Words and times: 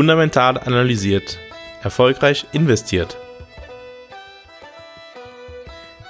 Fundamental 0.00 0.56
analysiert. 0.56 1.38
Erfolgreich 1.82 2.46
investiert. 2.52 3.18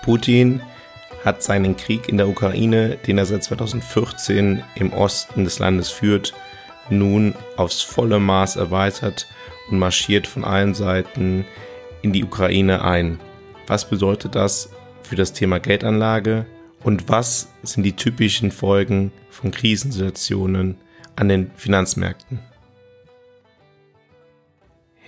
Putin 0.04 0.62
hat 1.24 1.42
seinen 1.42 1.76
Krieg 1.76 2.08
in 2.08 2.16
der 2.16 2.28
Ukraine, 2.28 2.98
den 3.04 3.18
er 3.18 3.26
seit 3.26 3.42
2014 3.42 4.62
im 4.76 4.92
Osten 4.92 5.42
des 5.42 5.58
Landes 5.58 5.88
führt, 5.90 6.34
nun 6.88 7.34
aufs 7.56 7.82
volle 7.82 8.20
Maß 8.20 8.54
erweitert 8.54 9.26
und 9.72 9.80
marschiert 9.80 10.28
von 10.28 10.44
allen 10.44 10.74
Seiten 10.74 11.44
in 12.00 12.12
die 12.12 12.22
Ukraine 12.22 12.84
ein. 12.84 13.18
Was 13.66 13.90
bedeutet 13.90 14.36
das 14.36 14.70
für 15.02 15.16
das 15.16 15.32
Thema 15.32 15.58
Geldanlage 15.58 16.46
und 16.84 17.08
was 17.08 17.48
sind 17.64 17.82
die 17.82 17.96
typischen 17.96 18.52
Folgen 18.52 19.10
von 19.30 19.50
Krisensituationen 19.50 20.76
an 21.16 21.28
den 21.28 21.50
Finanzmärkten? 21.56 22.49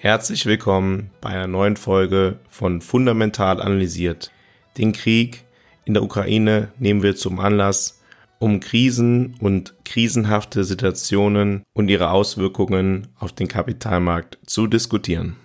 Herzlich 0.03 0.47
willkommen 0.47 1.13
bei 1.21 1.29
einer 1.29 1.47
neuen 1.47 1.77
Folge 1.77 2.41
von 2.49 2.81
Fundamental 2.81 3.63
analysiert. 3.63 4.33
Den 4.77 4.93
Krieg 4.93 5.45
in 5.85 5.95
der 5.95 6.03
Ukraine 6.03 6.73
nehmen 6.81 7.05
wir 7.05 7.15
zum 7.15 7.39
Anlass, 7.39 8.03
um 8.41 8.59
Krisen 8.59 9.37
und 9.39 9.75
krisenhafte 9.85 10.65
Situationen 10.65 11.63
und 11.73 11.89
ihre 11.89 12.11
Auswirkungen 12.11 13.13
auf 13.21 13.33
den 13.33 13.47
Kapitalmarkt 13.47 14.39
zu 14.45 14.67
diskutieren. 14.67 15.37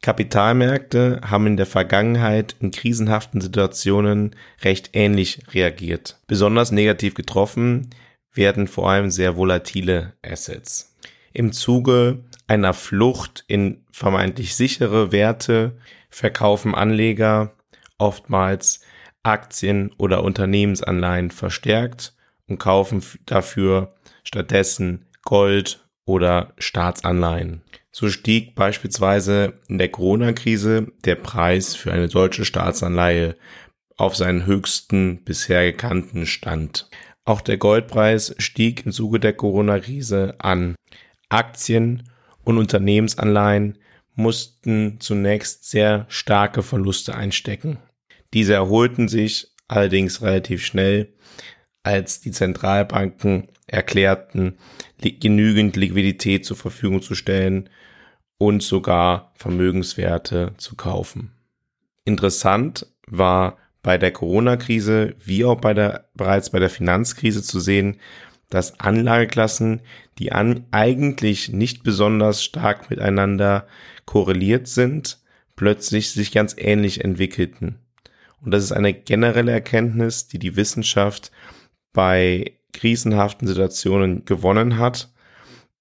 Kapitalmärkte 0.00 1.20
haben 1.22 1.46
in 1.46 1.58
der 1.58 1.66
Vergangenheit 1.66 2.56
in 2.58 2.70
krisenhaften 2.70 3.42
Situationen 3.42 4.34
recht 4.62 4.88
ähnlich 4.94 5.42
reagiert. 5.52 6.18
Besonders 6.26 6.72
negativ 6.72 7.12
getroffen 7.12 7.90
werden 8.32 8.66
vor 8.66 8.88
allem 8.88 9.10
sehr 9.10 9.36
volatile 9.36 10.14
Assets. 10.22 10.96
Im 11.36 11.52
Zuge 11.52 12.24
einer 12.46 12.72
Flucht 12.72 13.44
in 13.46 13.84
vermeintlich 13.92 14.56
sichere 14.56 15.12
Werte 15.12 15.76
verkaufen 16.08 16.74
Anleger 16.74 17.52
oftmals 17.98 18.80
Aktien 19.22 19.92
oder 19.98 20.24
Unternehmensanleihen 20.24 21.30
verstärkt 21.30 22.14
und 22.48 22.56
kaufen 22.56 23.02
dafür 23.26 23.94
stattdessen 24.24 25.04
Gold 25.24 25.86
oder 26.06 26.54
Staatsanleihen. 26.56 27.60
So 27.92 28.08
stieg 28.08 28.54
beispielsweise 28.54 29.60
in 29.68 29.76
der 29.76 29.90
Corona-Krise 29.90 30.90
der 31.04 31.16
Preis 31.16 31.74
für 31.74 31.92
eine 31.92 32.08
deutsche 32.08 32.46
Staatsanleihe 32.46 33.36
auf 33.98 34.16
seinen 34.16 34.46
höchsten 34.46 35.22
bisher 35.22 35.70
gekannten 35.70 36.24
Stand. 36.24 36.88
Auch 37.26 37.42
der 37.42 37.58
Goldpreis 37.58 38.34
stieg 38.38 38.86
im 38.86 38.92
Zuge 38.92 39.20
der 39.20 39.34
Corona-Krise 39.34 40.36
an. 40.38 40.76
Aktien 41.28 42.08
und 42.44 42.58
Unternehmensanleihen 42.58 43.78
mussten 44.14 44.98
zunächst 45.00 45.68
sehr 45.68 46.06
starke 46.08 46.62
Verluste 46.62 47.14
einstecken. 47.14 47.78
Diese 48.32 48.54
erholten 48.54 49.08
sich 49.08 49.48
allerdings 49.68 50.22
relativ 50.22 50.64
schnell, 50.64 51.12
als 51.82 52.20
die 52.20 52.32
Zentralbanken 52.32 53.48
erklärten, 53.66 54.58
genügend 54.98 55.76
Liquidität 55.76 56.44
zur 56.44 56.56
Verfügung 56.56 57.02
zu 57.02 57.14
stellen 57.14 57.68
und 58.38 58.62
sogar 58.62 59.32
Vermögenswerte 59.34 60.54
zu 60.56 60.76
kaufen. 60.76 61.32
Interessant 62.04 62.86
war 63.06 63.58
bei 63.82 63.98
der 63.98 64.12
Corona-Krise 64.12 65.14
wie 65.24 65.44
auch 65.44 65.60
bei 65.60 65.74
der, 65.74 66.08
bereits 66.14 66.50
bei 66.50 66.58
der 66.58 66.70
Finanzkrise 66.70 67.42
zu 67.42 67.60
sehen, 67.60 68.00
dass 68.48 68.78
Anlageklassen, 68.80 69.80
die 70.18 70.32
an, 70.32 70.66
eigentlich 70.70 71.50
nicht 71.50 71.82
besonders 71.82 72.44
stark 72.44 72.90
miteinander 72.90 73.66
korreliert 74.04 74.68
sind, 74.68 75.18
plötzlich 75.56 76.10
sich 76.10 76.32
ganz 76.32 76.54
ähnlich 76.58 77.02
entwickelten. 77.04 77.78
Und 78.42 78.52
das 78.52 78.62
ist 78.62 78.72
eine 78.72 78.92
generelle 78.92 79.52
Erkenntnis, 79.52 80.28
die 80.28 80.38
die 80.38 80.56
Wissenschaft 80.56 81.32
bei 81.92 82.52
krisenhaften 82.72 83.48
Situationen 83.48 84.24
gewonnen 84.24 84.78
hat. 84.78 85.10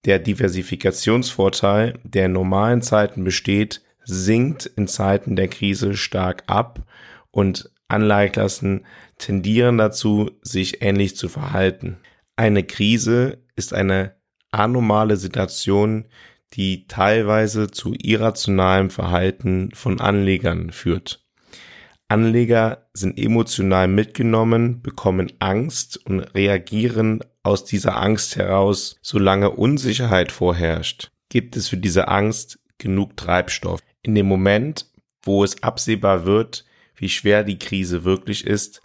Der 0.05 0.19
Diversifikationsvorteil, 0.19 1.99
der 2.03 2.27
in 2.27 2.31
normalen 2.31 2.81
Zeiten 2.81 3.23
besteht, 3.23 3.81
sinkt 4.03 4.65
in 4.65 4.87
Zeiten 4.87 5.35
der 5.35 5.47
Krise 5.47 5.95
stark 5.95 6.43
ab 6.47 6.83
und 7.31 7.69
Anlageklassen 7.87 8.85
tendieren 9.17 9.77
dazu, 9.77 10.31
sich 10.41 10.81
ähnlich 10.81 11.15
zu 11.15 11.29
verhalten. 11.29 11.97
Eine 12.37 12.63
Krise 12.63 13.43
ist 13.55 13.73
eine 13.73 14.15
anormale 14.51 15.15
Situation, 15.15 16.05
die 16.53 16.87
teilweise 16.87 17.71
zu 17.71 17.93
irrationalem 17.93 18.89
Verhalten 18.89 19.71
von 19.73 20.01
Anlegern 20.01 20.71
führt. 20.71 21.25
Anleger 22.07 22.89
sind 22.93 23.17
emotional 23.17 23.87
mitgenommen, 23.87 24.81
bekommen 24.81 25.31
Angst 25.39 26.05
und 26.05 26.19
reagieren 26.19 27.21
aus 27.41 27.63
dieser 27.63 27.97
Angst 27.97 28.35
heraus, 28.35 28.97
solange 29.01 29.51
Unsicherheit 29.51 30.31
vorherrscht, 30.31 31.11
gibt 31.29 31.55
es 31.55 31.69
für 31.69 31.77
diese 31.77 32.09
Angst 32.09 32.59
genug 32.77 33.17
Treibstoff. 33.17 33.79
In 34.03 34.13
dem 34.13 34.27
Moment, 34.27 34.91
wo 35.23 35.43
es 35.43 35.63
absehbar 35.63 36.25
wird, 36.25 36.65
wie 36.95 37.09
schwer 37.09 37.43
die 37.43 37.59
Krise 37.59 38.03
wirklich 38.03 38.45
ist, 38.45 38.81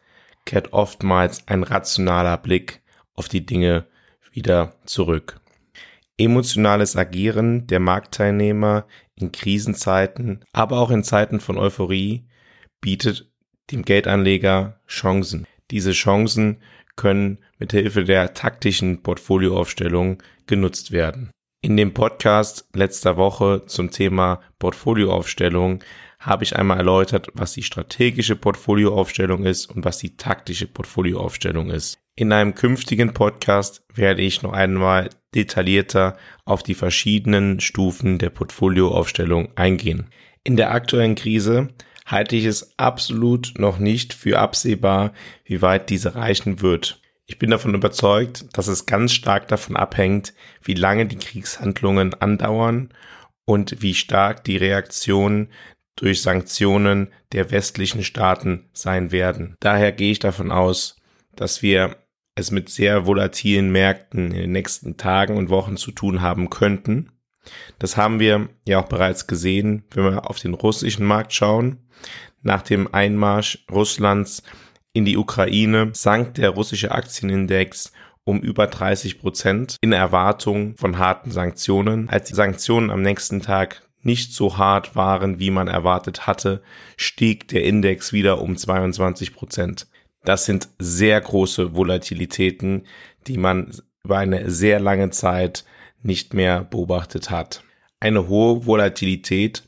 kehrt 0.46 0.72
oftmals 0.72 1.46
ein 1.46 1.62
rationaler 1.62 2.38
Blick 2.38 2.80
auf 3.14 3.28
die 3.28 3.44
Dinge 3.44 3.86
wieder 4.32 4.74
zurück. 4.84 5.40
Emotionales 6.18 6.96
Agieren 6.96 7.66
der 7.66 7.80
Marktteilnehmer 7.80 8.86
in 9.14 9.32
Krisenzeiten, 9.32 10.44
aber 10.52 10.78
auch 10.78 10.90
in 10.90 11.02
Zeiten 11.02 11.40
von 11.40 11.58
Euphorie 11.58 12.26
bietet 12.80 13.30
dem 13.70 13.84
Geldanleger 13.84 14.80
Chancen. 14.86 15.46
Diese 15.70 15.92
Chancen 15.92 16.60
können 16.96 17.38
mit 17.58 17.72
Hilfe 17.72 18.04
der 18.04 18.34
taktischen 18.34 19.02
Portfolioaufstellung 19.02 20.22
genutzt 20.46 20.92
werden. 20.92 21.30
In 21.62 21.76
dem 21.76 21.92
Podcast 21.92 22.66
letzter 22.72 23.18
Woche 23.18 23.64
zum 23.66 23.90
Thema 23.90 24.40
Portfolioaufstellung 24.58 25.84
habe 26.18 26.42
ich 26.42 26.56
einmal 26.56 26.78
erläutert, 26.78 27.28
was 27.34 27.52
die 27.52 27.62
strategische 27.62 28.34
Portfolioaufstellung 28.34 29.44
ist 29.44 29.66
und 29.66 29.84
was 29.84 29.98
die 29.98 30.16
taktische 30.16 30.66
Portfolioaufstellung 30.66 31.68
ist. 31.68 31.98
In 32.14 32.32
einem 32.32 32.54
künftigen 32.54 33.12
Podcast 33.12 33.82
werde 33.94 34.22
ich 34.22 34.40
noch 34.40 34.54
einmal 34.54 35.10
detaillierter 35.34 36.16
auf 36.46 36.62
die 36.62 36.74
verschiedenen 36.74 37.60
Stufen 37.60 38.16
der 38.16 38.30
Portfolioaufstellung 38.30 39.50
eingehen. 39.56 40.06
In 40.44 40.56
der 40.56 40.70
aktuellen 40.70 41.14
Krise 41.14 41.68
halte 42.06 42.36
ich 42.36 42.46
es 42.46 42.78
absolut 42.78 43.52
noch 43.58 43.78
nicht 43.78 44.14
für 44.14 44.38
absehbar, 44.38 45.12
wie 45.44 45.60
weit 45.60 45.90
diese 45.90 46.14
reichen 46.14 46.62
wird. 46.62 46.99
Ich 47.30 47.38
bin 47.38 47.50
davon 47.50 47.74
überzeugt, 47.74 48.46
dass 48.58 48.66
es 48.66 48.86
ganz 48.86 49.12
stark 49.12 49.46
davon 49.46 49.76
abhängt, 49.76 50.34
wie 50.64 50.74
lange 50.74 51.06
die 51.06 51.16
Kriegshandlungen 51.16 52.12
andauern 52.14 52.92
und 53.44 53.80
wie 53.82 53.94
stark 53.94 54.42
die 54.42 54.56
Reaktionen 54.56 55.52
durch 55.94 56.22
Sanktionen 56.22 57.12
der 57.32 57.52
westlichen 57.52 58.02
Staaten 58.02 58.68
sein 58.72 59.12
werden. 59.12 59.54
Daher 59.60 59.92
gehe 59.92 60.10
ich 60.10 60.18
davon 60.18 60.50
aus, 60.50 60.96
dass 61.36 61.62
wir 61.62 61.98
es 62.34 62.50
mit 62.50 62.68
sehr 62.68 63.06
volatilen 63.06 63.70
Märkten 63.70 64.32
in 64.32 64.40
den 64.40 64.52
nächsten 64.52 64.96
Tagen 64.96 65.36
und 65.36 65.50
Wochen 65.50 65.76
zu 65.76 65.92
tun 65.92 66.22
haben 66.22 66.50
könnten. 66.50 67.12
Das 67.78 67.96
haben 67.96 68.18
wir 68.18 68.48
ja 68.66 68.80
auch 68.80 68.88
bereits 68.88 69.28
gesehen, 69.28 69.84
wenn 69.92 70.02
wir 70.02 70.28
auf 70.28 70.40
den 70.40 70.54
russischen 70.54 71.06
Markt 71.06 71.32
schauen. 71.32 71.78
Nach 72.42 72.62
dem 72.62 72.92
Einmarsch 72.92 73.64
Russlands 73.70 74.42
in 74.92 75.04
die 75.04 75.16
Ukraine 75.16 75.90
sank 75.92 76.34
der 76.34 76.50
russische 76.50 76.92
Aktienindex 76.92 77.92
um 78.24 78.40
über 78.40 78.66
30 78.66 79.18
Prozent 79.18 79.76
in 79.80 79.92
Erwartung 79.92 80.76
von 80.76 80.98
harten 80.98 81.30
Sanktionen. 81.30 82.08
Als 82.08 82.28
die 82.28 82.34
Sanktionen 82.34 82.90
am 82.90 83.02
nächsten 83.02 83.40
Tag 83.40 83.82
nicht 84.02 84.32
so 84.34 84.56
hart 84.56 84.96
waren, 84.96 85.38
wie 85.38 85.50
man 85.50 85.68
erwartet 85.68 86.26
hatte, 86.26 86.62
stieg 86.96 87.48
der 87.48 87.64
Index 87.64 88.12
wieder 88.12 88.40
um 88.40 88.56
22 88.56 89.34
Prozent. 89.34 89.86
Das 90.24 90.44
sind 90.44 90.68
sehr 90.78 91.20
große 91.20 91.74
Volatilitäten, 91.74 92.86
die 93.26 93.36
man 93.36 93.72
über 94.04 94.18
eine 94.18 94.50
sehr 94.50 94.80
lange 94.80 95.10
Zeit 95.10 95.64
nicht 96.02 96.34
mehr 96.34 96.64
beobachtet 96.64 97.30
hat. 97.30 97.62
Eine 98.00 98.28
hohe 98.28 98.66
Volatilität 98.66 99.64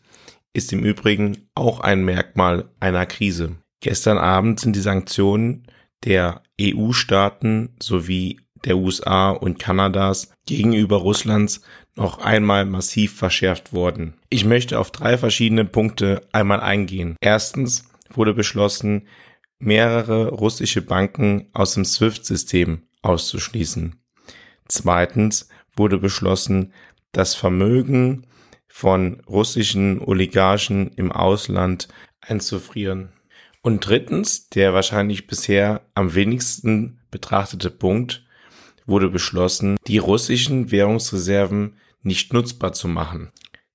ist 0.54 0.72
im 0.72 0.84
Übrigen 0.84 1.48
auch 1.54 1.80
ein 1.80 2.04
Merkmal 2.04 2.68
einer 2.80 3.06
Krise. 3.06 3.56
Gestern 3.82 4.16
Abend 4.16 4.60
sind 4.60 4.76
die 4.76 4.80
Sanktionen 4.80 5.66
der 6.04 6.42
EU-Staaten 6.60 7.74
sowie 7.82 8.38
der 8.64 8.76
USA 8.76 9.30
und 9.30 9.58
Kanadas 9.58 10.32
gegenüber 10.46 10.98
Russlands 10.98 11.62
noch 11.96 12.18
einmal 12.18 12.64
massiv 12.64 13.16
verschärft 13.16 13.72
worden. 13.72 14.14
Ich 14.30 14.44
möchte 14.44 14.78
auf 14.78 14.92
drei 14.92 15.18
verschiedene 15.18 15.64
Punkte 15.64 16.22
einmal 16.30 16.60
eingehen. 16.60 17.16
Erstens 17.20 17.88
wurde 18.08 18.34
beschlossen, 18.34 19.08
mehrere 19.58 20.28
russische 20.28 20.82
Banken 20.82 21.48
aus 21.52 21.74
dem 21.74 21.84
SWIFT-System 21.84 22.82
auszuschließen. 23.02 23.96
Zweitens 24.68 25.48
wurde 25.76 25.98
beschlossen, 25.98 26.72
das 27.10 27.34
Vermögen 27.34 28.28
von 28.68 29.20
russischen 29.26 30.00
Oligarchen 30.00 30.92
im 30.92 31.10
Ausland 31.10 31.88
einzufrieren. 32.20 33.12
Und 33.62 33.86
drittens, 33.86 34.48
der 34.48 34.74
wahrscheinlich 34.74 35.26
bisher 35.26 35.82
am 35.94 36.14
wenigsten 36.14 37.00
betrachtete 37.10 37.70
Punkt, 37.70 38.24
wurde 38.86 39.08
beschlossen, 39.08 39.76
die 39.86 39.98
russischen 39.98 40.70
Währungsreserven 40.72 41.76
nicht 42.02 42.32
nutzbar 42.32 42.72
zu 42.72 42.88
machen. 42.88 43.30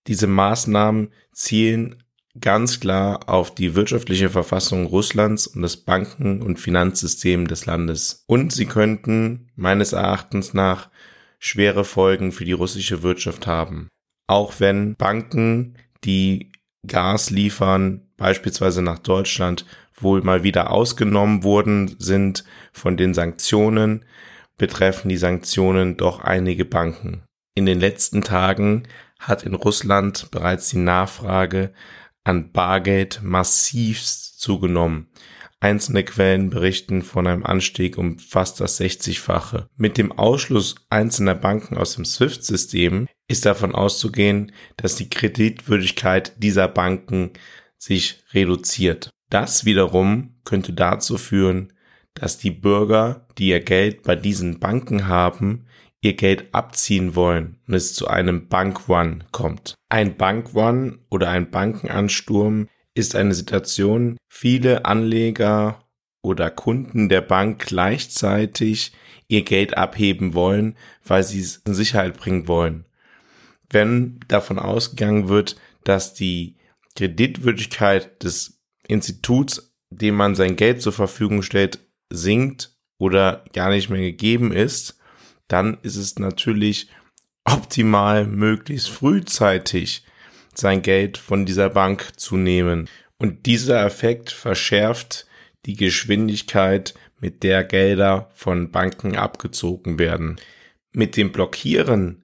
Diese 0.07 0.27
Maßnahmen 0.27 1.09
zielen 1.31 2.03
ganz 2.39 2.79
klar 2.79 3.29
auf 3.29 3.55
die 3.55 3.75
wirtschaftliche 3.75 4.29
Verfassung 4.29 4.85
Russlands 4.85 5.47
und 5.47 5.61
das 5.61 5.77
Banken- 5.77 6.41
und 6.41 6.59
Finanzsystem 6.59 7.47
des 7.47 7.65
Landes. 7.65 8.23
Und 8.27 8.51
sie 8.53 8.65
könnten 8.65 9.49
meines 9.55 9.93
Erachtens 9.93 10.53
nach 10.53 10.89
schwere 11.39 11.83
Folgen 11.83 12.31
für 12.31 12.45
die 12.45 12.51
russische 12.51 13.03
Wirtschaft 13.03 13.47
haben. 13.47 13.89
Auch 14.27 14.59
wenn 14.59 14.95
Banken, 14.95 15.77
die 16.03 16.51
Gas 16.85 17.29
liefern, 17.29 18.06
beispielsweise 18.17 18.81
nach 18.81 18.99
Deutschland, 18.99 19.65
wohl 19.99 20.21
mal 20.21 20.43
wieder 20.43 20.71
ausgenommen 20.71 21.43
wurden 21.43 21.95
sind 21.99 22.43
von 22.73 22.97
den 22.97 23.13
Sanktionen, 23.13 24.05
betreffen 24.57 25.09
die 25.09 25.17
Sanktionen 25.17 25.97
doch 25.97 26.21
einige 26.21 26.65
Banken. 26.65 27.23
In 27.55 27.65
den 27.65 27.79
letzten 27.79 28.23
Tagen 28.23 28.83
hat 29.19 29.43
in 29.43 29.55
Russland 29.55 30.29
bereits 30.31 30.69
die 30.69 30.77
Nachfrage 30.77 31.73
an 32.23 32.51
Bargeld 32.51 33.21
massivst 33.23 34.39
zugenommen. 34.39 35.09
Einzelne 35.59 36.03
Quellen 36.03 36.51
berichten 36.51 37.01
von 37.01 37.25
einem 37.25 37.43
Anstieg 37.43 37.97
um 37.97 38.19
fast 38.19 38.59
das 38.59 38.79
60-fache. 38.79 39.65
Mit 39.75 39.97
dem 39.97 40.11
Ausschluss 40.11 40.75
einzelner 40.89 41.33
Banken 41.33 41.77
aus 41.77 41.95
dem 41.95 42.05
SWIFT-System 42.05 43.07
ist 43.27 43.45
davon 43.45 43.73
auszugehen, 43.73 44.51
dass 44.75 44.95
die 44.95 45.09
Kreditwürdigkeit 45.09 46.33
dieser 46.37 46.67
Banken 46.67 47.31
sich 47.77 48.23
reduziert. 48.33 49.09
Das 49.29 49.65
wiederum 49.65 50.35
könnte 50.43 50.73
dazu 50.73 51.17
führen, 51.17 51.73
dass 52.13 52.37
die 52.37 52.51
Bürger, 52.51 53.27
die 53.37 53.49
ihr 53.49 53.59
Geld 53.59 54.03
bei 54.03 54.15
diesen 54.15 54.59
Banken 54.59 55.07
haben, 55.07 55.65
ihr 56.01 56.15
Geld 56.15 56.53
abziehen 56.53 57.15
wollen 57.15 57.59
und 57.67 57.73
es 57.73 57.93
zu 57.93 58.07
einem 58.07 58.47
Bankrun 58.47 59.23
kommt. 59.31 59.75
Ein 59.89 60.17
Bankrun 60.17 60.99
oder 61.09 61.29
ein 61.29 61.51
Bankenansturm 61.51 62.69
ist 62.93 63.15
eine 63.15 63.33
Situation, 63.33 64.17
viele 64.27 64.85
Anleger 64.85 65.83
oder 66.21 66.49
Kunden 66.49 67.09
der 67.09 67.21
Bank 67.21 67.67
gleichzeitig 67.67 68.91
ihr 69.27 69.43
Geld 69.43 69.77
abheben 69.77 70.33
wollen, 70.33 70.75
weil 71.05 71.23
sie 71.23 71.39
es 71.39 71.57
in 71.65 71.73
Sicherheit 71.73 72.17
bringen 72.17 72.47
wollen. 72.47 72.85
Wenn 73.69 74.19
davon 74.27 74.59
ausgegangen 74.59 75.29
wird, 75.29 75.57
dass 75.83 76.13
die 76.13 76.56
Kreditwürdigkeit 76.97 78.23
des 78.23 78.59
Instituts, 78.87 79.75
dem 79.89 80.15
man 80.15 80.35
sein 80.35 80.55
Geld 80.55 80.81
zur 80.81 80.93
Verfügung 80.93 81.43
stellt, 81.43 81.79
sinkt 82.09 82.75
oder 82.97 83.45
gar 83.53 83.69
nicht 83.69 83.89
mehr 83.89 84.01
gegeben 84.01 84.51
ist, 84.51 84.99
dann 85.47 85.77
ist 85.83 85.95
es 85.95 86.17
natürlich 86.17 86.89
optimal, 87.45 88.25
möglichst 88.25 88.89
frühzeitig 88.89 90.03
sein 90.55 90.81
Geld 90.81 91.17
von 91.17 91.45
dieser 91.45 91.69
Bank 91.69 92.19
zu 92.19 92.35
nehmen. 92.35 92.89
Und 93.19 93.45
dieser 93.45 93.85
Effekt 93.85 94.31
verschärft 94.31 95.27
die 95.65 95.75
Geschwindigkeit, 95.75 96.95
mit 97.19 97.43
der 97.43 97.63
Gelder 97.63 98.29
von 98.33 98.71
Banken 98.71 99.15
abgezogen 99.15 99.99
werden. 99.99 100.39
Mit 100.91 101.17
dem 101.17 101.31
Blockieren 101.31 102.23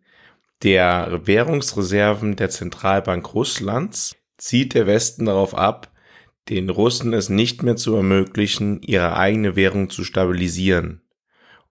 der 0.61 1.21
Währungsreserven 1.25 2.35
der 2.35 2.49
Zentralbank 2.49 3.33
Russlands 3.33 4.15
zieht 4.43 4.73
der 4.73 4.87
Westen 4.87 5.25
darauf 5.25 5.55
ab, 5.55 5.89
den 6.49 6.69
Russen 6.69 7.13
es 7.13 7.29
nicht 7.29 7.63
mehr 7.63 7.77
zu 7.77 7.95
ermöglichen, 7.95 8.81
ihre 8.81 9.15
eigene 9.15 9.55
Währung 9.55 9.89
zu 9.89 10.03
stabilisieren. 10.03 11.01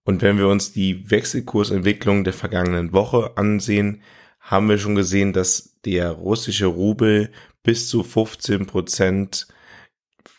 Und 0.05 0.23
wenn 0.23 0.39
wir 0.39 0.49
uns 0.49 0.73
die 0.73 1.11
Wechselkursentwicklung 1.11 2.25
der 2.25 2.33
vergangenen 2.33 2.95
Woche 2.95 3.37
ansehen, 3.37 4.01
haben 4.41 4.71
wir 4.71 4.79
schon 4.79 4.95
gesehen, 4.95 5.35
dass 5.35 5.79
der 5.85 6.13
russische 6.13 6.67
Rubel 6.67 7.31
bis 7.63 7.91
zu 7.91 8.03
15 8.03 8.65
Prozent 8.65 9.49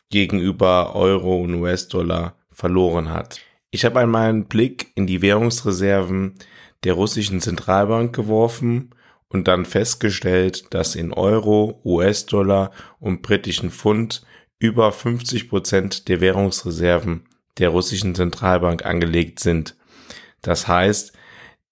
gegenüber 0.09 0.95
Euro 0.95 1.39
und 1.39 1.53
US-Dollar 1.53 2.35
verloren 2.51 3.11
hat. 3.11 3.41
Ich 3.69 3.85
habe 3.85 3.99
einmal 3.99 4.29
einen 4.29 4.45
Blick 4.45 4.91
in 4.95 5.05
die 5.05 5.21
Währungsreserven 5.21 6.33
der 6.83 6.93
russischen 6.93 7.41
Zentralbank 7.41 8.13
geworfen 8.15 8.89
und 9.33 9.47
dann 9.47 9.65
festgestellt, 9.65 10.73
dass 10.73 10.95
in 10.95 11.11
Euro, 11.11 11.81
US-Dollar 11.83 12.71
und 12.99 13.23
britischen 13.23 13.71
Pfund 13.71 14.23
über 14.59 14.91
50 14.91 15.49
Prozent 15.49 16.07
der 16.07 16.21
Währungsreserven 16.21 17.25
der 17.57 17.69
russischen 17.69 18.15
Zentralbank 18.15 18.85
angelegt 18.85 19.39
sind. 19.39 19.75
Das 20.41 20.67
heißt, 20.67 21.13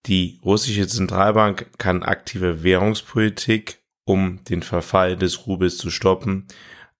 die 0.08 0.40
russische 0.44 0.88
Zentralbank 0.88 1.68
kann 1.78 2.04
aktive 2.04 2.63
Währungspolitik, 2.63 3.80
um 4.06 4.44
den 4.50 4.63
Verfall 4.63 5.16
des 5.16 5.46
Rubels 5.46 5.78
zu 5.78 5.92
stoppen, 5.92 6.48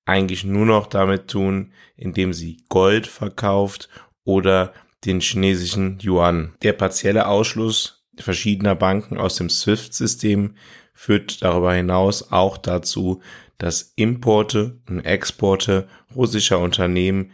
eigentlich 0.06 0.44
nur 0.44 0.66
noch 0.66 0.88
damit 0.88 1.28
tun, 1.28 1.74
indem 1.96 2.34
sie 2.34 2.64
Gold 2.70 3.08
verkauft 3.08 3.90
oder 4.24 4.74
den 5.06 5.20
chinesischen 5.20 5.98
Yuan. 6.02 6.54
Der 6.62 6.74
partielle 6.74 7.28
Ausschluss 7.28 8.01
verschiedener 8.18 8.76
Banken 8.76 9.18
aus 9.18 9.36
dem 9.36 9.50
SWIFT-System 9.50 10.56
führt 10.94 11.42
darüber 11.42 11.74
hinaus 11.74 12.32
auch 12.32 12.58
dazu, 12.58 13.22
dass 13.58 13.94
Importe 13.96 14.80
und 14.90 15.02
Exporte 15.02 15.88
russischer 16.16 16.60
Unternehmen 16.60 17.32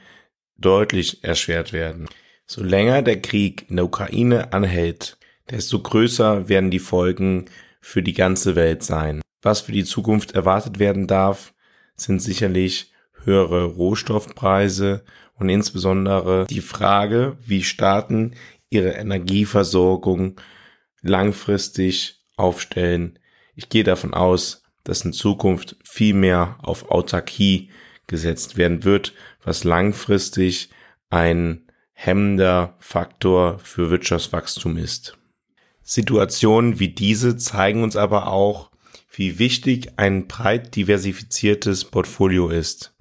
deutlich 0.57 1.23
erschwert 1.23 1.73
werden. 1.73 2.07
So 2.45 2.63
länger 2.63 3.01
der 3.01 3.21
Krieg 3.21 3.69
in 3.69 3.77
der 3.77 3.85
Ukraine 3.85 4.53
anhält, 4.53 5.17
desto 5.49 5.79
größer 5.79 6.49
werden 6.49 6.71
die 6.71 6.79
Folgen 6.79 7.45
für 7.81 8.03
die 8.03 8.13
ganze 8.13 8.55
Welt 8.55 8.83
sein. 8.83 9.21
Was 9.41 9.61
für 9.61 9.71
die 9.71 9.85
Zukunft 9.85 10.31
erwartet 10.33 10.79
werden 10.79 11.07
darf, 11.07 11.53
sind 11.95 12.21
sicherlich 12.21 12.91
höhere 13.23 13.65
Rohstoffpreise 13.65 15.03
und 15.35 15.49
insbesondere 15.49 16.45
die 16.49 16.61
Frage, 16.61 17.37
wie 17.45 17.63
Staaten 17.63 18.33
ihre 18.69 18.91
Energieversorgung 18.91 20.39
langfristig 21.07 22.21
aufstellen. 22.35 23.19
Ich 23.55 23.69
gehe 23.69 23.83
davon 23.83 24.13
aus, 24.13 24.63
dass 24.83 25.03
in 25.03 25.13
Zukunft 25.13 25.75
viel 25.83 26.13
mehr 26.13 26.57
auf 26.61 26.91
Autarkie 26.91 27.69
gesetzt 28.07 28.57
werden 28.57 28.83
wird, 28.83 29.13
was 29.43 29.63
langfristig 29.63 30.69
ein 31.09 31.63
hemmender 31.93 32.75
Faktor 32.79 33.59
für 33.59 33.89
Wirtschaftswachstum 33.89 34.77
ist. 34.77 35.17
Situationen 35.81 36.79
wie 36.79 36.89
diese 36.89 37.37
zeigen 37.37 37.81
uns 37.81 37.95
aber 37.95 38.27
auch, 38.27 38.71
wie 39.09 39.39
wichtig 39.39 39.97
ein 39.97 40.27
breit 40.27 40.75
diversifiziertes 40.75 41.85
Portfolio 41.85 42.49
ist. 42.49 42.93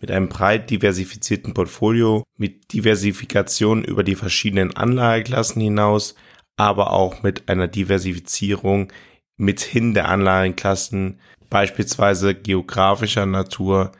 Mit 0.00 0.10
einem 0.10 0.28
breit 0.28 0.70
diversifizierten 0.70 1.54
Portfolio, 1.54 2.22
mit 2.36 2.72
Diversifikation 2.72 3.82
über 3.82 4.04
die 4.04 4.14
verschiedenen 4.14 4.76
Anlageklassen 4.76 5.60
hinaus, 5.60 6.14
aber 6.58 6.92
auch 6.92 7.22
mit 7.22 7.48
einer 7.48 7.68
Diversifizierung 7.68 8.92
mithin 9.36 9.94
der 9.94 10.08
Anlagenklassen, 10.08 11.20
beispielsweise 11.48 12.34
geografischer 12.34 13.24
Natur, 13.24 13.92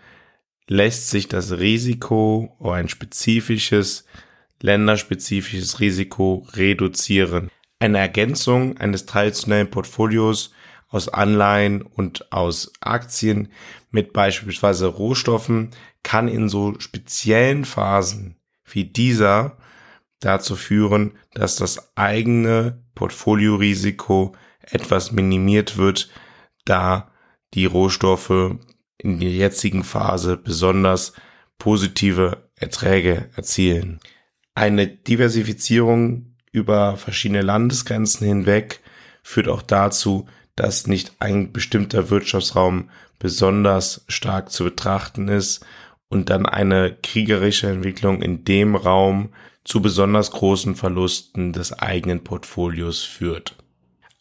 lässt 0.67 1.09
sich 1.09 1.29
das 1.29 1.59
Risiko 1.59 2.55
oder 2.59 2.75
ein 2.75 2.89
spezifisches, 2.89 4.05
länderspezifisches 4.61 5.81
Risiko 5.81 6.47
reduzieren. 6.53 7.51
Eine 7.79 7.99
Ergänzung 7.99 8.77
eines 8.77 9.07
traditionellen 9.07 9.71
Portfolios 9.71 10.53
aus 10.89 11.09
Anleihen 11.09 11.83
und 11.83 12.33
aus 12.33 12.73
Aktien 12.81 13.49
mit 13.91 14.13
beispielsweise 14.13 14.87
Rohstoffen 14.87 15.71
kann 16.03 16.29
in 16.29 16.49
so 16.49 16.79
speziellen 16.81 17.65
Phasen 17.65 18.37
wie 18.65 18.85
dieser 18.85 19.57
dazu 20.21 20.57
führen, 20.57 21.13
dass 21.35 21.57
das 21.57 21.97
eigene 21.97 22.83
Portfoliorisiko 22.95 24.35
etwas 24.61 25.13
minimiert 25.13 25.77
wird, 25.77 26.11
da 26.65 27.11
die 27.55 27.67
Rohstoffe 27.67 28.57
in 28.99 29.21
der 29.21 29.31
jetzigen 29.31 29.85
Phase 29.85 30.37
besonders 30.37 31.13
positive 31.59 32.49
Erträge 32.57 33.31
erzielen. 33.37 34.01
Eine 34.55 34.89
Diversifizierung 34.89 36.35
über 36.51 36.97
verschiedene 36.97 37.43
Landesgrenzen 37.43 38.27
hinweg 38.27 38.81
führt 39.23 39.49
auch 39.49 39.63
dazu, 39.63 40.27
dass 40.57 40.87
nicht 40.89 41.13
ein 41.21 41.53
bestimmter 41.53 42.11
Wirtschaftsraum 42.11 42.91
besonders 43.19 44.05
stark 44.09 44.51
zu 44.51 44.65
betrachten 44.65 45.29
ist 45.29 45.65
und 46.09 46.31
dann 46.31 46.47
eine 46.47 46.97
kriegerische 47.03 47.69
Entwicklung 47.69 48.23
in 48.23 48.45
dem 48.45 48.75
Raum 48.75 49.31
zu 49.69 49.83
besonders 49.83 50.31
großen 50.31 50.75
Verlusten 50.75 51.53
des 51.53 51.73
eigenen 51.73 52.25
Portfolios 52.25 53.03
führt. 53.05 53.57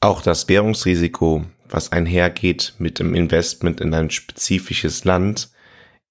Auch 0.02 0.22
das 0.22 0.48
Währungsrisiko 0.48 1.46
was 1.70 1.92
einhergeht 1.92 2.74
mit 2.78 3.00
dem 3.00 3.14
Investment 3.14 3.82
in 3.82 3.94
ein 3.94 4.10
spezifisches 4.10 5.04
Land, 5.06 5.50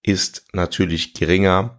ist 0.02 0.46
natürlich 0.52 1.14
geringer, 1.14 1.78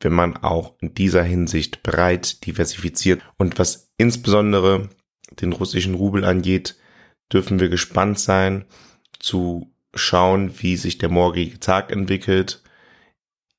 wenn 0.00 0.12
man 0.12 0.36
auch 0.36 0.74
in 0.80 0.94
dieser 0.94 1.22
Hinsicht 1.22 1.82
breit 1.82 2.44
diversifiziert. 2.46 3.22
Und 3.36 3.58
was 3.58 3.92
insbesondere 3.96 4.88
den 5.30 5.52
russischen 5.52 5.94
Rubel 5.94 6.24
angeht, 6.24 6.76
dürfen 7.32 7.60
wir 7.60 7.68
gespannt 7.68 8.18
sein 8.18 8.64
zu 9.18 9.72
schauen, 9.94 10.52
wie 10.60 10.76
sich 10.76 10.98
der 10.98 11.08
morgige 11.08 11.60
Tag 11.60 11.92
entwickelt. 11.92 12.62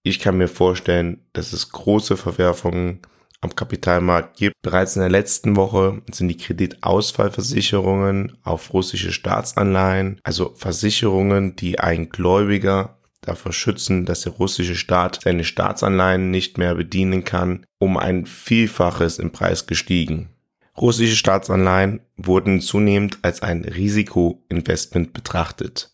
Ich 0.03 0.19
kann 0.19 0.37
mir 0.37 0.47
vorstellen, 0.47 1.25
dass 1.33 1.53
es 1.53 1.71
große 1.71 2.17
Verwerfungen 2.17 3.01
am 3.41 3.55
Kapitalmarkt 3.55 4.37
gibt. 4.37 4.55
Bereits 4.61 4.95
in 4.95 5.01
der 5.01 5.09
letzten 5.09 5.55
Woche 5.55 6.01
sind 6.11 6.27
die 6.27 6.37
Kreditausfallversicherungen 6.37 8.37
auf 8.43 8.73
russische 8.73 9.11
Staatsanleihen, 9.11 10.19
also 10.23 10.53
Versicherungen, 10.55 11.55
die 11.55 11.79
ein 11.79 12.09
Gläubiger 12.09 12.97
davor 13.21 13.53
schützen, 13.53 14.05
dass 14.05 14.21
der 14.21 14.33
russische 14.33 14.75
Staat 14.75 15.19
seine 15.23 15.43
Staatsanleihen 15.43 16.31
nicht 16.31 16.57
mehr 16.57 16.75
bedienen 16.75 17.23
kann, 17.23 17.65
um 17.77 17.97
ein 17.97 18.25
Vielfaches 18.25 19.19
im 19.19 19.31
Preis 19.31 19.67
gestiegen. 19.67 20.29
Russische 20.77 21.17
Staatsanleihen 21.17 21.99
wurden 22.15 22.61
zunehmend 22.61 23.19
als 23.21 23.41
ein 23.41 23.65
Risikoinvestment 23.65 25.11
betrachtet. 25.11 25.91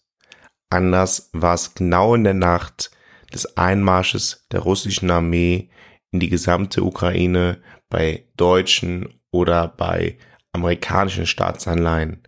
Anders 0.70 1.30
war 1.34 1.56
es 1.56 1.74
genau 1.74 2.14
in 2.14 2.24
der 2.24 2.36
Nacht 2.36 2.92
des 3.34 3.58
Einmarsches 3.58 4.46
der 4.52 4.62
russischen 4.62 5.10
Armee 5.10 5.70
in 6.16 6.20
die 6.22 6.30
gesamte 6.30 6.82
Ukraine 6.82 7.58
bei 7.90 8.24
deutschen 8.38 9.10
oder 9.32 9.68
bei 9.68 10.18
amerikanischen 10.54 11.26
Staatsanleihen. 11.26 12.24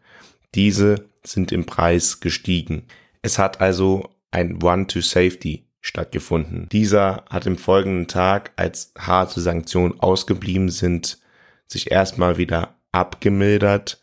Diese 0.55 1.07
sind 1.23 1.53
im 1.53 1.65
Preis 1.65 2.19
gestiegen. 2.19 2.83
Es 3.21 3.39
hat 3.39 3.61
also 3.61 4.09
ein 4.29 4.61
One-to-Safety 4.61 5.69
stattgefunden. 5.79 6.67
Dieser 6.69 7.23
hat 7.29 7.45
im 7.45 7.57
folgenden 7.57 8.07
Tag, 8.09 8.51
als 8.57 8.91
harte 8.99 9.39
Sanktionen 9.39 9.97
ausgeblieben 10.01 10.67
sind, 10.67 11.19
sich 11.65 11.89
erstmal 11.89 12.37
wieder 12.37 12.75
abgemildert. 12.91 14.01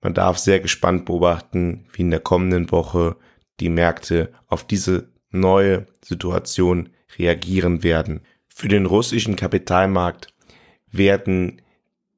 Man 0.00 0.14
darf 0.14 0.38
sehr 0.38 0.58
gespannt 0.58 1.04
beobachten, 1.04 1.86
wie 1.92 2.02
in 2.02 2.10
der 2.10 2.18
kommenden 2.18 2.72
Woche 2.72 3.14
die 3.60 3.68
Märkte 3.68 4.32
auf 4.48 4.66
diese 4.66 5.12
neue 5.30 5.86
Situation 6.04 6.88
reagieren 7.16 7.84
werden. 7.84 8.22
Für 8.54 8.68
den 8.68 8.86
russischen 8.86 9.36
Kapitalmarkt 9.36 10.28
werden 10.90 11.62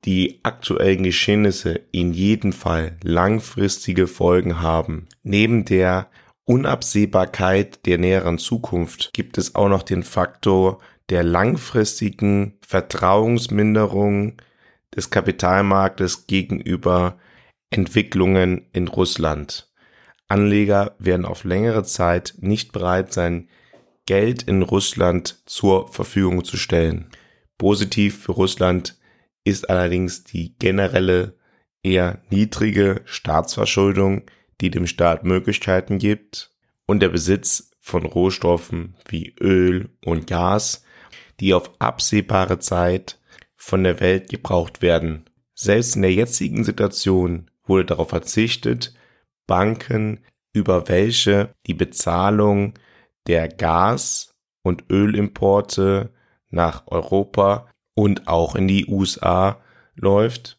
die 0.04 0.40
aktuellen 0.42 1.02
Geschehnisse 1.02 1.80
in 1.92 2.12
jedem 2.12 2.52
Fall 2.52 2.98
langfristige 3.02 4.06
Folgen 4.06 4.60
haben. 4.60 5.08
Neben 5.22 5.64
der 5.64 6.10
Unabsehbarkeit 6.44 7.86
der 7.86 7.98
näheren 7.98 8.38
Zukunft 8.38 9.12
gibt 9.14 9.38
es 9.38 9.54
auch 9.54 9.68
noch 9.68 9.82
den 9.82 10.02
Faktor 10.02 10.80
der 11.08 11.22
langfristigen 11.22 12.58
Vertrauensminderung 12.66 14.34
des 14.94 15.10
Kapitalmarktes 15.10 16.26
gegenüber 16.26 17.18
Entwicklungen 17.70 18.66
in 18.72 18.88
Russland. 18.88 19.70
Anleger 20.28 20.94
werden 20.98 21.24
auf 21.24 21.44
längere 21.44 21.84
Zeit 21.84 22.34
nicht 22.38 22.72
bereit 22.72 23.12
sein, 23.12 23.48
Geld 24.06 24.42
in 24.42 24.62
Russland 24.62 25.42
zur 25.46 25.88
Verfügung 25.88 26.44
zu 26.44 26.56
stellen. 26.56 27.10
Positiv 27.58 28.22
für 28.22 28.32
Russland 28.32 28.98
ist 29.44 29.70
allerdings 29.70 30.24
die 30.24 30.56
generelle 30.58 31.36
eher 31.82 32.22
niedrige 32.30 33.02
Staatsverschuldung, 33.04 34.22
die 34.60 34.70
dem 34.70 34.86
Staat 34.86 35.24
Möglichkeiten 35.24 35.98
gibt 35.98 36.50
und 36.86 37.00
der 37.00 37.08
Besitz 37.08 37.70
von 37.80 38.06
Rohstoffen 38.06 38.96
wie 39.08 39.34
Öl 39.40 39.90
und 40.04 40.26
Gas, 40.26 40.84
die 41.40 41.52
auf 41.54 41.70
absehbare 41.78 42.58
Zeit 42.58 43.20
von 43.56 43.84
der 43.84 44.00
Welt 44.00 44.30
gebraucht 44.30 44.82
werden. 44.82 45.24
Selbst 45.54 45.96
in 45.96 46.02
der 46.02 46.12
jetzigen 46.12 46.64
Situation 46.64 47.50
wurde 47.66 47.84
darauf 47.86 48.10
verzichtet, 48.10 48.94
Banken, 49.46 50.20
über 50.52 50.88
welche 50.88 51.54
die 51.66 51.74
Bezahlung 51.74 52.74
der 53.26 53.48
Gas- 53.48 54.34
und 54.62 54.84
Ölimporte 54.90 56.12
nach 56.48 56.86
Europa 56.86 57.68
und 57.94 58.28
auch 58.28 58.54
in 58.54 58.68
die 58.68 58.86
USA 58.86 59.60
läuft. 59.94 60.58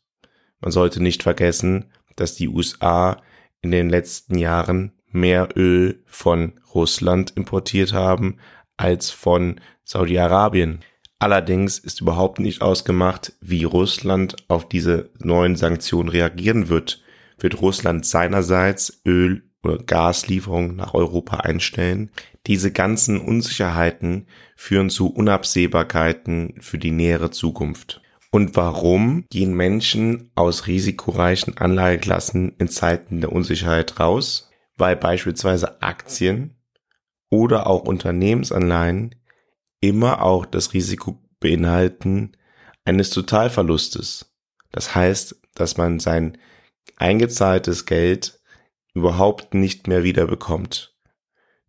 Man 0.59 0.71
sollte 0.71 1.01
nicht 1.01 1.23
vergessen, 1.23 1.91
dass 2.15 2.35
die 2.35 2.47
USA 2.47 3.21
in 3.61 3.71
den 3.71 3.89
letzten 3.89 4.37
Jahren 4.37 4.93
mehr 5.07 5.49
Öl 5.55 6.03
von 6.05 6.59
Russland 6.73 7.31
importiert 7.35 7.93
haben 7.93 8.37
als 8.77 9.09
von 9.09 9.59
Saudi-Arabien. 9.83 10.79
Allerdings 11.19 11.79
ist 11.79 12.01
überhaupt 12.01 12.39
nicht 12.39 12.61
ausgemacht, 12.61 13.33
wie 13.39 13.63
Russland 13.63 14.35
auf 14.47 14.67
diese 14.67 15.09
neuen 15.17 15.55
Sanktionen 15.55 16.09
reagieren 16.09 16.67
wird. 16.67 17.01
Wird 17.37 17.61
Russland 17.61 18.05
seinerseits 18.05 19.01
Öl- 19.05 19.43
oder 19.65 19.77
Gaslieferungen 19.77 20.75
nach 20.75 20.93
Europa 20.93 21.37
einstellen? 21.37 22.11
Diese 22.47 22.71
ganzen 22.71 23.19
Unsicherheiten 23.19 24.27
führen 24.55 24.89
zu 24.89 25.07
Unabsehbarkeiten 25.07 26.55
für 26.61 26.77
die 26.77 26.91
nähere 26.91 27.31
Zukunft. 27.31 28.01
Und 28.31 28.55
warum 28.55 29.25
gehen 29.29 29.53
Menschen 29.53 30.29
aus 30.35 30.67
risikoreichen 30.67 31.57
Anlageklassen 31.57 32.53
in 32.57 32.67
Zeiten 32.67 33.21
der 33.21 33.31
Unsicherheit 33.31 33.99
raus? 33.99 34.51
Weil 34.77 34.95
beispielsweise 34.95 35.81
Aktien 35.81 36.55
oder 37.29 37.67
auch 37.67 37.83
Unternehmensanleihen 37.83 39.15
immer 39.79 40.21
auch 40.21 40.45
das 40.45 40.73
Risiko 40.73 41.17
beinhalten 41.39 42.33
eines 42.83 43.09
Totalverlustes. 43.09 44.33
Das 44.71 44.95
heißt, 44.95 45.35
dass 45.53 45.77
man 45.77 45.99
sein 45.99 46.37
eingezahltes 46.97 47.85
Geld 47.85 48.39
überhaupt 48.95 49.53
nicht 49.53 49.87
mehr 49.87 50.03
wiederbekommt. 50.03 50.95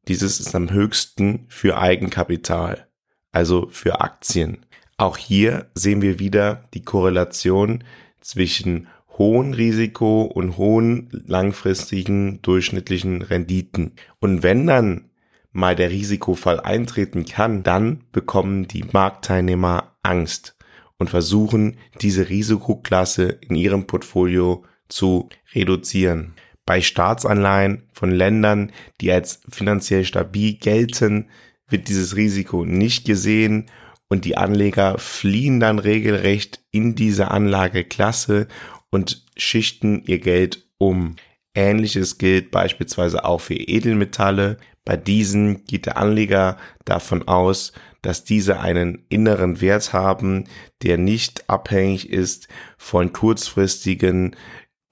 Dieses 0.08 0.40
ist 0.40 0.54
am 0.54 0.70
höchsten 0.70 1.44
für 1.48 1.76
Eigenkapital, 1.76 2.86
also 3.32 3.68
für 3.70 4.00
Aktien. 4.00 4.64
Auch 4.96 5.18
hier 5.18 5.66
sehen 5.74 6.00
wir 6.00 6.18
wieder 6.18 6.68
die 6.72 6.82
Korrelation 6.82 7.84
zwischen 8.20 8.86
hohen 9.18 9.52
Risiko 9.52 10.22
und 10.22 10.56
hohen 10.56 11.08
langfristigen 11.26 12.40
durchschnittlichen 12.42 13.22
Renditen. 13.22 13.92
Und 14.20 14.42
wenn 14.42 14.66
dann 14.66 15.10
mal 15.52 15.74
der 15.74 15.90
Risikofall 15.90 16.60
eintreten 16.60 17.24
kann, 17.24 17.62
dann 17.62 18.04
bekommen 18.12 18.68
die 18.68 18.84
Marktteilnehmer 18.92 19.96
Angst 20.02 20.56
und 20.98 21.10
versuchen, 21.10 21.78
diese 22.00 22.28
Risikoklasse 22.28 23.38
in 23.40 23.56
ihrem 23.56 23.86
Portfolio 23.86 24.64
zu 24.88 25.28
reduzieren. 25.54 26.34
Bei 26.66 26.82
Staatsanleihen 26.82 27.84
von 27.92 28.10
Ländern, 28.10 28.72
die 29.00 29.12
als 29.12 29.40
finanziell 29.48 30.04
stabil 30.04 30.54
gelten, 30.54 31.28
wird 31.68 31.88
dieses 31.88 32.16
Risiko 32.16 32.64
nicht 32.64 33.06
gesehen 33.06 33.66
und 34.08 34.24
die 34.24 34.36
Anleger 34.36 34.98
fliehen 34.98 35.60
dann 35.60 35.78
regelrecht 35.78 36.60
in 36.70 36.94
diese 36.94 37.30
Anlageklasse 37.30 38.48
und 38.90 39.24
schichten 39.36 40.02
ihr 40.06 40.18
Geld 40.18 40.66
um. 40.78 41.16
Ähnliches 41.54 42.18
gilt 42.18 42.50
beispielsweise 42.50 43.24
auch 43.24 43.40
für 43.40 43.54
Edelmetalle. 43.54 44.58
Bei 44.84 44.96
diesen 44.96 45.64
geht 45.64 45.86
der 45.86 45.96
Anleger 45.96 46.58
davon 46.84 47.26
aus, 47.26 47.72
dass 48.02 48.24
diese 48.24 48.60
einen 48.60 49.04
inneren 49.08 49.60
Wert 49.60 49.92
haben, 49.92 50.44
der 50.82 50.98
nicht 50.98 51.48
abhängig 51.48 52.10
ist 52.10 52.46
von 52.78 53.12
kurzfristigen 53.12 54.36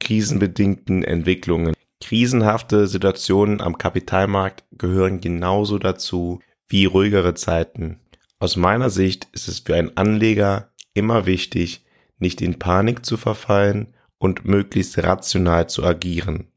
krisenbedingten 0.05 1.03
Entwicklungen. 1.03 1.75
Krisenhafte 2.01 2.87
Situationen 2.87 3.61
am 3.61 3.79
Kapitalmarkt 3.79 4.65
gehören 4.73 5.21
genauso 5.21 5.79
dazu 5.79 6.41
wie 6.69 6.85
ruhigere 6.85 7.35
Zeiten. 7.35 7.99
Aus 8.39 8.57
meiner 8.57 8.91
Sicht 8.91 9.29
ist 9.33 9.49
es 9.49 9.61
für 9.61 9.75
einen 9.75 9.97
Anleger 9.97 10.71
immer 10.93 11.27
wichtig, 11.27 11.87
nicht 12.19 12.43
in 12.43 12.59
Panik 12.59 13.05
zu 13.05 13.17
verfallen 13.17 13.95
und 14.19 14.45
möglichst 14.45 14.99
rational 14.99 15.69
zu 15.69 15.83
agieren. 15.85 16.53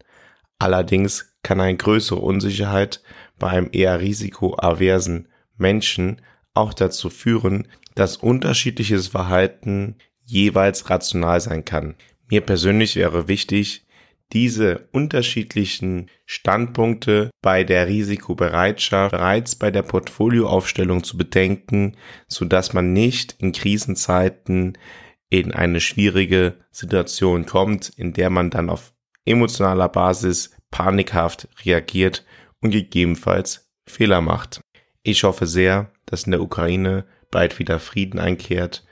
Allerdings 0.60 1.34
kann 1.44 1.62
eine 1.62 1.78
größere 1.78 2.20
Unsicherheit 2.20 3.02
bei 3.40 3.50
einem 3.50 3.70
eher 3.72 4.02
risikoaversen 4.02 5.30
Menschen 5.56 6.22
auch 6.54 6.74
dazu 6.74 7.10
führen, 7.10 7.68
dass 7.96 8.18
unterschiedliches 8.18 9.08
Verhalten 9.08 9.96
jeweils 10.26 10.90
rational 10.90 11.40
sein 11.40 11.64
kann. 11.64 11.96
Mir 12.30 12.42
persönlich 12.42 12.96
wäre 12.96 13.28
wichtig, 13.28 13.86
diese 14.34 14.90
unterschiedlichen 14.92 16.10
Standpunkte 16.26 17.30
bei 17.42 17.64
der 17.64 17.88
Risikobereitschaft 17.88 19.12
bereits 19.12 19.56
bei 19.56 19.72
der 19.72 19.84
Portfolioaufstellung 19.84 21.04
zu 21.04 21.18
bedenken, 21.18 21.96
so 22.28 22.44
dass 22.44 22.74
man 22.74 22.92
nicht 22.92 23.36
in 23.40 23.54
Krisenzeiten 23.54 24.78
in 25.30 25.54
eine 25.54 25.80
schwierige 25.80 26.58
Situation 26.72 27.46
kommt, 27.46 27.90
in 27.90 28.14
der 28.14 28.30
man 28.30 28.50
dann 28.50 28.70
auf 28.70 28.94
emotionaler 29.26 29.90
Basis 29.90 30.52
panikhaft 30.72 31.48
reagiert 31.66 32.26
und 32.62 32.72
gegebenenfalls 32.72 33.70
Fehler 33.86 34.22
macht. 34.22 34.62
Ich 35.04 35.24
hoffe 35.24 35.48
sehr, 35.48 35.92
dass 36.06 36.24
in 36.24 36.32
der 36.32 36.42
Ukraine 36.42 37.06
bald 37.32 37.60
wieder 37.60 37.80
Frieden 37.80 38.20
einkehrt 38.20 38.86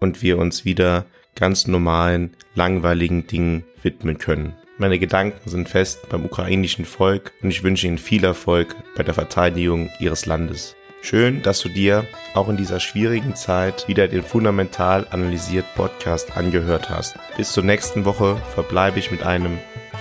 und 0.00 0.22
wir 0.22 0.38
uns 0.38 0.64
wieder 0.64 1.06
ganz 1.38 1.66
normalen, 1.66 2.36
langweiligen 2.54 3.26
Dingen 3.26 3.64
widmen 3.82 4.18
können. 4.18 4.54
Meine 4.76 4.98
Gedanken 4.98 5.48
sind 5.48 5.68
fest 5.68 6.08
beim 6.08 6.24
ukrainischen 6.24 6.84
Volk 6.84 7.32
und 7.42 7.50
ich 7.50 7.62
wünsche 7.62 7.86
ihnen 7.86 7.98
viel 7.98 8.24
Erfolg 8.24 8.76
bei 8.96 9.02
der 9.02 9.14
Verteidigung 9.14 9.90
ihres 9.98 10.26
Landes. 10.26 10.76
Schön, 11.00 11.42
dass 11.42 11.60
du 11.60 11.68
dir 11.68 12.04
auch 12.34 12.48
in 12.48 12.56
dieser 12.56 12.80
schwierigen 12.80 13.36
Zeit 13.36 13.86
wieder 13.86 14.08
den 14.08 14.22
Fundamental 14.22 15.06
analysiert 15.10 15.64
Podcast 15.76 16.36
angehört 16.36 16.90
hast. 16.90 17.16
Bis 17.36 17.52
zur 17.52 17.64
nächsten 17.64 18.04
Woche 18.04 18.36
verbleibe 18.54 18.98
ich 18.98 19.10
mit 19.10 19.22
einem 19.22 19.58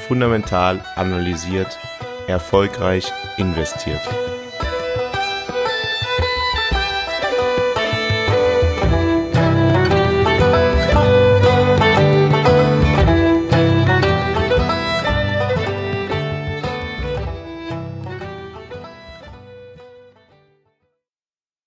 Fundamental 0.07 0.83
analysiert, 0.95 1.77
erfolgreich 2.27 3.11
investiert. 3.37 4.01